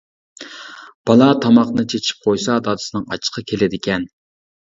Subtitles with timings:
[1.09, 4.09] بالا تاماقنى چېچىپ قويسا دادىسىنىڭ ئاچچىقى كېلىدىكەن.